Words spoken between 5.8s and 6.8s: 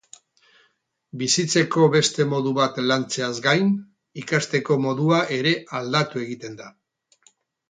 aldatu egiten da.